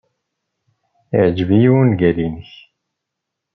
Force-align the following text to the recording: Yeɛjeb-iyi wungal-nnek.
Yeɛjeb-iyi 1.17 1.69
wungal-nnek. 1.73 2.51